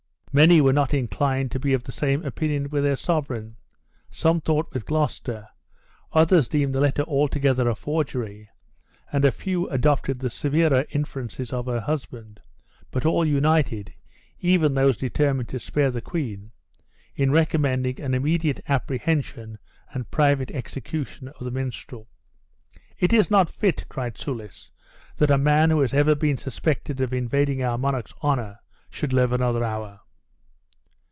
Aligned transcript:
Many 0.33 0.61
were 0.61 0.71
not 0.71 0.93
inclined 0.93 1.51
to 1.51 1.59
be 1.59 1.73
of 1.73 1.83
the 1.83 1.91
same 1.91 2.23
opinion 2.23 2.69
with 2.69 2.85
their 2.85 2.95
sovereign; 2.95 3.57
some 4.09 4.39
thought 4.39 4.73
with 4.73 4.85
Gloucester, 4.85 5.49
others 6.13 6.47
deemed 6.47 6.73
the 6.73 6.79
letter 6.79 7.03
altogether 7.03 7.67
a 7.67 7.75
forgery; 7.75 8.47
and 9.11 9.25
a 9.25 9.31
few 9.33 9.67
adopted 9.69 10.19
the 10.19 10.29
severer 10.29 10.85
inferences 10.91 11.51
of 11.51 11.65
her 11.65 11.81
husband; 11.81 12.39
but 12.91 13.05
all 13.05 13.25
united 13.25 13.93
(even 14.39 14.73
those 14.73 14.95
determined 14.95 15.49
to 15.49 15.59
spare 15.59 15.91
the 15.91 15.99
queen) 15.99 16.51
in 17.13 17.31
recommending 17.31 17.99
an 17.99 18.13
immediate 18.13 18.61
apprehension 18.69 19.59
and 19.91 20.11
private 20.11 20.49
execution 20.51 21.27
of 21.27 21.39
the 21.43 21.51
minstrel. 21.51 22.07
"It 22.97 23.11
is 23.11 23.29
not 23.29 23.49
fit," 23.49 23.83
cried 23.89 24.17
Soulis, 24.17 24.71
"that 25.17 25.29
a 25.29 25.37
man 25.37 25.71
who 25.71 25.81
has 25.81 25.93
ever 25.93 26.15
been 26.15 26.37
suspected 26.37 27.01
of 27.01 27.11
invading 27.11 27.61
our 27.61 27.77
monarch's 27.77 28.13
honor, 28.21 28.59
should 28.89 29.11
live 29.11 29.33
another 29.33 29.65
hour." 29.65 29.99